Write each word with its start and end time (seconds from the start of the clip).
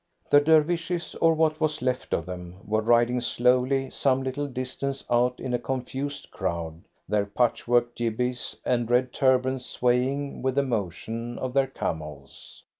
The 0.31 0.39
Dervishes 0.39 1.13
or 1.21 1.35
what 1.35 1.61
was 1.61 1.83
left 1.83 2.11
of 2.11 2.25
them 2.25 2.55
were 2.65 2.81
riding 2.81 3.21
slowly 3.21 3.91
some 3.91 4.23
little 4.23 4.47
distance 4.47 5.05
out 5.11 5.39
in 5.39 5.53
a 5.53 5.59
confused 5.59 6.31
crowd, 6.31 6.81
their 7.07 7.27
patchwork 7.27 7.93
jibbehs 7.93 8.57
and 8.65 8.89
red 8.89 9.13
turbans 9.13 9.63
swaying 9.67 10.41
with 10.41 10.55
the 10.55 10.63
motion 10.63 11.37
of 11.37 11.53
their 11.53 11.67
camels. 11.67 12.63